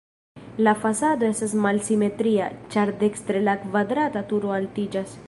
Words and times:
La 0.67 0.71
fasado 0.85 1.27
estas 1.33 1.53
malsimetria, 1.67 2.49
ĉar 2.77 2.95
dekstre 3.05 3.45
la 3.47 3.57
kvadrata 3.67 4.29
turo 4.33 4.57
altiĝas. 4.61 5.19